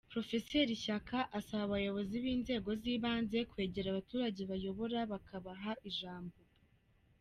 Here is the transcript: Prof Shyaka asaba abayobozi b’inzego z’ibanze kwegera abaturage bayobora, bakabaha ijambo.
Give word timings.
Prof 0.09 0.27
Shyaka 0.83 1.19
asaba 1.39 1.63
abayobozi 1.67 2.15
b’inzego 2.23 2.69
z’ibanze 2.81 3.37
kwegera 3.51 3.87
abaturage 3.91 4.41
bayobora, 4.51 4.97
bakabaha 5.11 5.71
ijambo. 5.89 6.35